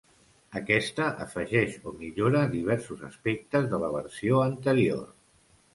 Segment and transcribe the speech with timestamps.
[0.59, 5.07] Aquesta afegeix o millora diversos aspectes de la versió anterior.